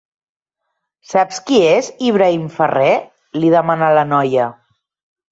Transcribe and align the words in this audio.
Saps 1.09 1.39
qui 1.49 1.59
és 1.71 1.89
Ibrahim 2.07 2.47
Ferrer? 2.55 2.93
—li 3.41 3.51
demana 3.57 3.91
la 3.99 4.07
noia. 4.15 4.47